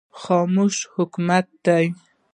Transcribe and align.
خاموشي 0.21 0.85
حکمت 0.95 1.47
دی 1.65 1.85